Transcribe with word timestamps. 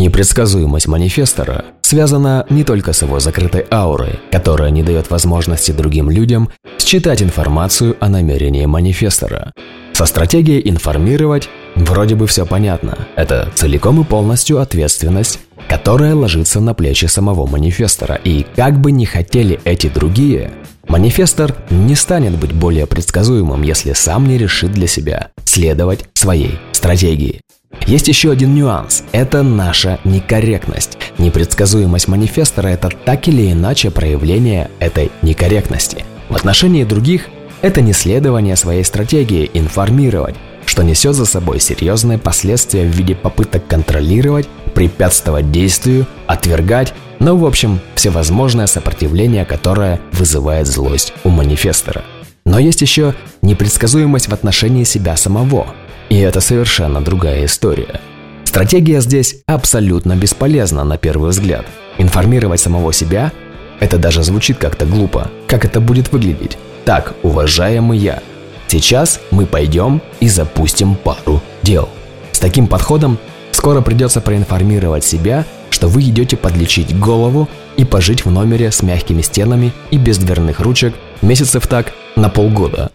Непредсказуемость 0.00 0.88
манифестора 0.88 1.66
связана 1.82 2.46
не 2.48 2.64
только 2.64 2.94
с 2.94 3.02
его 3.02 3.20
закрытой 3.20 3.66
аурой, 3.70 4.18
которая 4.32 4.70
не 4.70 4.82
дает 4.82 5.10
возможности 5.10 5.72
другим 5.72 6.08
людям 6.08 6.48
считать 6.78 7.20
информацию 7.20 7.98
о 8.00 8.08
намерении 8.08 8.64
манифестора. 8.64 9.52
Со 9.92 10.06
стратегией 10.06 10.66
информировать 10.70 11.50
вроде 11.74 12.14
бы 12.14 12.26
все 12.26 12.46
понятно. 12.46 12.96
Это 13.14 13.50
целиком 13.54 14.00
и 14.00 14.04
полностью 14.04 14.60
ответственность, 14.60 15.38
которая 15.68 16.14
ложится 16.14 16.60
на 16.60 16.72
плечи 16.72 17.04
самого 17.04 17.46
манифестора. 17.46 18.14
И 18.24 18.46
как 18.56 18.80
бы 18.80 18.92
ни 18.92 19.04
хотели 19.04 19.60
эти 19.64 19.88
другие, 19.88 20.50
манифестор 20.88 21.54
не 21.68 21.94
станет 21.94 22.38
быть 22.38 22.54
более 22.54 22.86
предсказуемым, 22.86 23.60
если 23.60 23.92
сам 23.92 24.26
не 24.26 24.38
решит 24.38 24.72
для 24.72 24.86
себя 24.86 25.28
следовать 25.44 26.06
своей 26.14 26.58
стратегии. 26.72 27.42
Есть 27.86 28.08
еще 28.08 28.30
один 28.30 28.54
нюанс– 28.54 29.04
это 29.12 29.42
наша 29.42 29.98
некорректность. 30.04 30.98
Непредсказуемость 31.18 32.08
манифестора– 32.08 32.68
это 32.68 32.88
так 32.88 33.28
или 33.28 33.50
иначе 33.52 33.90
проявление 33.90 34.70
этой 34.80 35.10
некорректности. 35.22 36.04
В 36.28 36.36
отношении 36.36 36.84
других– 36.84 37.28
это 37.62 37.80
не 37.80 37.92
следование 37.92 38.56
своей 38.56 38.84
стратегии 38.84 39.50
информировать, 39.54 40.34
что 40.66 40.82
несет 40.82 41.14
за 41.14 41.26
собой 41.26 41.60
серьезные 41.60 42.18
последствия 42.18 42.84
в 42.84 42.94
виде 42.94 43.14
попыток 43.14 43.66
контролировать, 43.66 44.48
препятствовать 44.74 45.50
действию, 45.50 46.06
отвергать, 46.26 46.92
ну, 47.18 47.36
в 47.36 47.44
общем, 47.44 47.80
всевозможное 47.94 48.66
сопротивление, 48.66 49.44
которое 49.44 50.00
вызывает 50.12 50.66
злость 50.66 51.12
у 51.24 51.28
манифестора. 51.28 52.04
Но 52.44 52.58
есть 52.58 52.82
еще 52.82 53.14
непредсказуемость 53.42 54.28
в 54.28 54.32
отношении 54.32 54.84
себя 54.84 55.16
самого– 55.16 55.74
и 56.10 56.18
это 56.18 56.40
совершенно 56.40 57.00
другая 57.00 57.46
история. 57.46 58.00
Стратегия 58.44 59.00
здесь 59.00 59.36
абсолютно 59.46 60.16
бесполезна 60.16 60.84
на 60.84 60.98
первый 60.98 61.30
взгляд. 61.30 61.64
Информировать 61.98 62.60
самого 62.60 62.92
себя– 62.92 63.32
это 63.80 63.96
даже 63.96 64.22
звучит 64.22 64.58
как-то 64.58 64.84
глупо. 64.84 65.30
Как 65.46 65.64
это 65.64 65.80
будет 65.80 66.12
выглядеть? 66.12 66.58
Так, 66.84 67.14
уважаемый 67.22 67.96
я, 67.98 68.20
сейчас 68.66 69.20
мы 69.30 69.46
пойдем 69.46 70.02
и 70.18 70.28
запустим 70.28 70.96
пару 70.96 71.40
дел. 71.62 71.88
С 72.32 72.40
таким 72.40 72.66
подходом 72.66 73.16
скоро 73.52 73.80
придется 73.80 74.20
проинформировать 74.20 75.04
себя, 75.04 75.46
что 75.70 75.86
вы 75.86 76.02
идете 76.02 76.36
подлечить 76.36 76.98
голову 76.98 77.48
и 77.76 77.84
пожить 77.84 78.24
в 78.24 78.30
номере 78.30 78.72
с 78.72 78.82
мягкими 78.82 79.22
стенами 79.22 79.72
и 79.92 79.96
без 79.96 80.18
дверных 80.18 80.58
ручек 80.58 80.94
месяцев 81.22 81.68
так 81.68 81.92
на 82.16 82.28
полгода. 82.28 82.90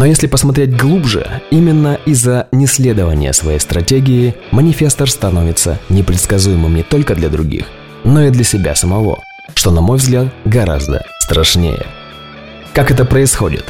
Но 0.00 0.06
если 0.06 0.28
посмотреть 0.28 0.78
глубже, 0.78 1.42
именно 1.50 1.98
из-за 2.06 2.48
неследования 2.52 3.34
своей 3.34 3.60
стратегии 3.60 4.34
манифестор 4.50 5.10
становится 5.10 5.78
непредсказуемым 5.90 6.74
не 6.74 6.82
только 6.82 7.14
для 7.14 7.28
других, 7.28 7.66
но 8.02 8.22
и 8.22 8.30
для 8.30 8.42
себя 8.42 8.74
самого, 8.74 9.22
что, 9.52 9.70
на 9.70 9.82
мой 9.82 9.98
взгляд, 9.98 10.28
гораздо 10.46 11.04
страшнее. 11.18 11.84
Как 12.72 12.90
это 12.90 13.04
происходит? 13.04 13.66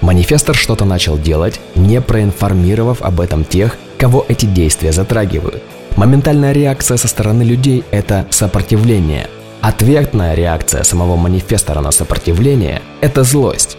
Манифестор 0.00 0.56
что-то 0.56 0.84
начал 0.84 1.16
делать, 1.16 1.60
не 1.76 2.00
проинформировав 2.00 3.00
об 3.00 3.20
этом 3.20 3.44
тех, 3.44 3.76
кого 3.96 4.26
эти 4.26 4.46
действия 4.46 4.90
затрагивают. 4.90 5.62
Моментальная 5.94 6.50
реакция 6.50 6.96
со 6.96 7.06
стороны 7.06 7.44
людей– 7.44 7.84
это 7.92 8.26
сопротивление. 8.30 9.28
Ответная 9.60 10.34
реакция 10.34 10.82
самого 10.82 11.14
манифестора 11.14 11.80
на 11.80 11.92
сопротивление– 11.92 12.82
это 13.00 13.22
злость. 13.22 13.76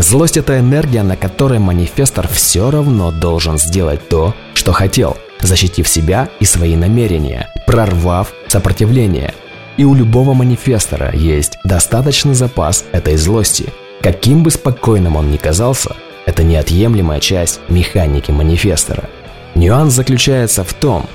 Злость– 0.00 0.36
это 0.38 0.60
энергия, 0.60 1.02
на 1.02 1.16
которой 1.16 1.58
манифестор 1.58 2.28
все 2.28 2.70
равно 2.70 3.10
должен 3.10 3.58
сделать 3.58 4.08
то, 4.08 4.32
что 4.54 4.72
хотел, 4.72 5.16
защитив 5.40 5.88
себя 5.88 6.28
и 6.38 6.44
свои 6.44 6.76
намерения, 6.76 7.48
прорвав 7.66 8.32
сопротивление. 8.46 9.34
И 9.76 9.84
у 9.84 9.94
любого 9.94 10.34
манифестора 10.34 11.12
есть 11.14 11.58
достаточный 11.64 12.34
запас 12.34 12.84
этой 12.92 13.16
злости. 13.16 13.72
Каким 14.00 14.44
бы 14.44 14.52
спокойным 14.52 15.16
он 15.16 15.32
ни 15.32 15.36
казался, 15.36 15.96
это 16.26 16.44
неотъемлемая 16.44 17.18
часть 17.18 17.58
механики 17.68 18.30
манифестора. 18.30 19.10
Нюанс 19.56 19.94
заключается 19.94 20.62
в 20.62 20.74
том, 20.74 21.06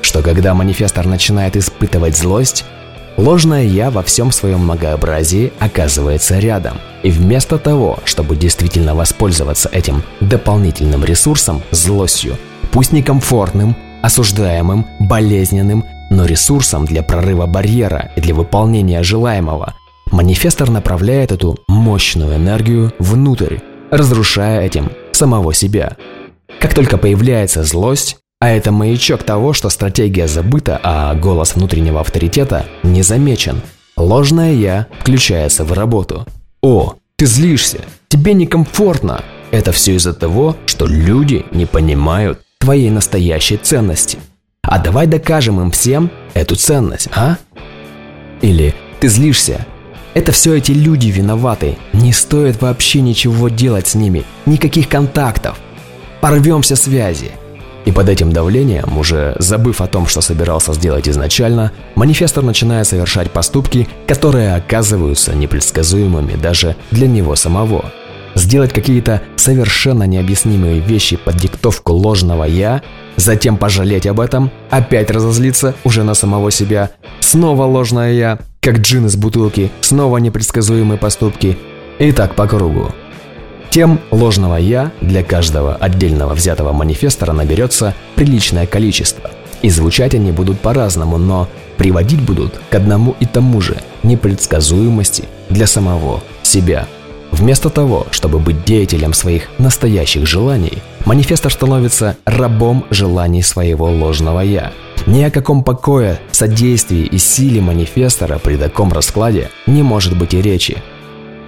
что 0.00 0.22
когда 0.22 0.54
манифестор 0.54 1.06
начинает 1.06 1.56
испытывать 1.56 2.16
злость, 2.16 2.64
Ложное 3.20 3.64
«я» 3.64 3.90
во 3.90 4.02
всем 4.02 4.32
своем 4.32 4.60
многообразии 4.60 5.52
оказывается 5.58 6.38
рядом. 6.38 6.78
И 7.02 7.10
вместо 7.10 7.58
того, 7.58 7.98
чтобы 8.06 8.34
действительно 8.34 8.94
воспользоваться 8.94 9.68
этим 9.70 10.02
дополнительным 10.20 11.04
ресурсом, 11.04 11.60
злостью, 11.70 12.38
пусть 12.72 12.92
некомфортным, 12.92 13.76
осуждаемым, 14.00 14.86
болезненным, 15.00 15.84
но 16.08 16.24
ресурсом 16.24 16.86
для 16.86 17.02
прорыва 17.02 17.44
барьера 17.44 18.10
и 18.16 18.22
для 18.22 18.34
выполнения 18.34 19.02
желаемого, 19.02 19.74
манифестор 20.10 20.70
направляет 20.70 21.30
эту 21.30 21.58
мощную 21.68 22.36
энергию 22.36 22.90
внутрь, 22.98 23.58
разрушая 23.90 24.62
этим 24.62 24.92
самого 25.12 25.52
себя. 25.52 25.98
Как 26.58 26.72
только 26.72 26.96
появляется 26.96 27.64
злость, 27.64 28.16
а 28.40 28.48
это 28.48 28.72
маячок 28.72 29.22
того, 29.22 29.52
что 29.52 29.68
стратегия 29.68 30.26
забыта, 30.26 30.80
а 30.82 31.14
голос 31.14 31.54
внутреннего 31.54 32.00
авторитета 32.00 32.64
не 32.82 33.02
замечен. 33.02 33.60
Ложное 33.98 34.54
«я» 34.54 34.86
включается 35.00 35.62
в 35.62 35.72
работу. 35.74 36.26
О, 36.62 36.94
ты 37.16 37.26
злишься, 37.26 37.80
тебе 38.08 38.32
некомфортно. 38.32 39.22
Это 39.50 39.72
все 39.72 39.94
из-за 39.96 40.14
того, 40.14 40.56
что 40.64 40.86
люди 40.86 41.44
не 41.50 41.66
понимают 41.66 42.40
твоей 42.58 42.88
настоящей 42.90 43.58
ценности. 43.58 44.18
А 44.62 44.78
давай 44.78 45.06
докажем 45.06 45.60
им 45.60 45.70
всем 45.70 46.10
эту 46.32 46.56
ценность, 46.56 47.08
а? 47.14 47.36
Или 48.40 48.74
ты 49.00 49.08
злишься. 49.08 49.66
Это 50.14 50.32
все 50.32 50.54
эти 50.54 50.72
люди 50.72 51.08
виноваты. 51.08 51.76
Не 51.92 52.12
стоит 52.12 52.62
вообще 52.62 53.02
ничего 53.02 53.50
делать 53.50 53.88
с 53.88 53.94
ними. 53.94 54.24
Никаких 54.46 54.88
контактов. 54.88 55.58
Порвемся 56.20 56.74
связи. 56.74 57.32
И 57.86 57.92
под 57.92 58.08
этим 58.08 58.32
давлением, 58.32 58.98
уже 58.98 59.34
забыв 59.38 59.80
о 59.80 59.86
том, 59.86 60.06
что 60.06 60.20
собирался 60.20 60.74
сделать 60.74 61.08
изначально, 61.08 61.72
манифестор 61.94 62.44
начинает 62.44 62.86
совершать 62.86 63.30
поступки, 63.30 63.88
которые 64.06 64.54
оказываются 64.54 65.34
непредсказуемыми 65.34 66.34
даже 66.34 66.76
для 66.90 67.08
него 67.08 67.36
самого. 67.36 67.92
Сделать 68.34 68.72
какие-то 68.72 69.22
совершенно 69.36 70.04
необъяснимые 70.04 70.80
вещи 70.80 71.16
под 71.16 71.36
диктовку 71.36 71.92
ложного 71.92 72.44
«я», 72.44 72.82
затем 73.16 73.56
пожалеть 73.56 74.06
об 74.06 74.20
этом, 74.20 74.50
опять 74.70 75.10
разозлиться 75.10 75.74
уже 75.82 76.04
на 76.04 76.14
самого 76.14 76.50
себя, 76.50 76.90
снова 77.20 77.64
ложное 77.64 78.12
«я», 78.12 78.38
как 78.60 78.78
джин 78.78 79.06
из 79.06 79.16
бутылки, 79.16 79.72
снова 79.80 80.18
непредсказуемые 80.18 80.98
поступки, 80.98 81.58
и 81.98 82.12
так 82.12 82.34
по 82.36 82.46
кругу. 82.46 82.92
Тем 83.70 84.00
ложного 84.10 84.56
«я» 84.56 84.90
для 85.00 85.22
каждого 85.22 85.76
отдельного 85.76 86.34
взятого 86.34 86.72
манифестора 86.72 87.32
наберется 87.32 87.94
приличное 88.16 88.66
количество. 88.66 89.30
И 89.62 89.70
звучать 89.70 90.14
они 90.14 90.32
будут 90.32 90.58
по-разному, 90.58 91.18
но 91.18 91.48
приводить 91.76 92.20
будут 92.20 92.60
к 92.68 92.74
одному 92.74 93.14
и 93.20 93.26
тому 93.26 93.60
же– 93.60 93.76
непредсказуемости 94.02 95.24
для 95.50 95.68
самого 95.68 96.20
себя. 96.42 96.88
Вместо 97.30 97.70
того, 97.70 98.08
чтобы 98.10 98.40
быть 98.40 98.64
деятелем 98.64 99.12
своих 99.12 99.48
настоящих 99.58 100.26
желаний, 100.26 100.78
манифестор 101.04 101.52
становится 101.52 102.16
рабом 102.24 102.84
желаний 102.90 103.42
своего 103.42 103.88
ложного 103.88 104.40
«я». 104.40 104.72
Ни 105.06 105.22
о 105.22 105.30
каком 105.30 105.62
покое, 105.62 106.18
содействии 106.32 107.04
и 107.04 107.18
силе 107.18 107.60
манифестора 107.60 108.38
при 108.38 108.56
таком 108.56 108.92
раскладе 108.92 109.48
не 109.66 109.82
может 109.82 110.18
быть 110.18 110.34
и 110.34 110.42
речи. 110.42 110.78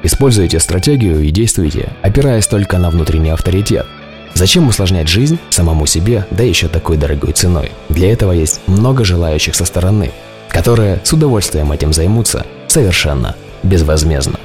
Используйте 0.02 0.58
стратегию 0.58 1.20
и 1.20 1.30
действуйте, 1.30 1.90
опираясь 2.02 2.46
только 2.46 2.78
на 2.78 2.90
внутренний 2.90 3.30
авторитет. 3.30 3.86
Зачем 4.34 4.66
усложнять 4.66 5.08
жизнь 5.08 5.38
самому 5.50 5.86
себе, 5.86 6.26
да 6.30 6.42
еще 6.42 6.68
такой 6.68 6.96
дорогой 6.96 7.32
ценой? 7.32 7.70
Для 7.88 8.12
этого 8.12 8.32
есть 8.32 8.60
много 8.66 9.04
желающих 9.04 9.54
со 9.54 9.64
стороны, 9.64 10.10
которые 10.48 11.00
с 11.04 11.12
удовольствием 11.12 11.70
этим 11.70 11.92
займутся 11.92 12.46
совершенно 12.66 13.36
безвозмездно. 13.62 14.40